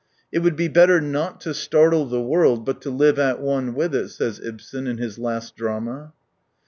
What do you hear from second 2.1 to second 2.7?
world,